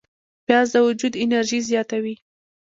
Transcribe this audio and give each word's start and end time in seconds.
پیاز 0.45 0.67
د 0.73 0.77
وجود 0.87 1.13
انرژي 1.23 1.59
زیاتوي 1.69 2.15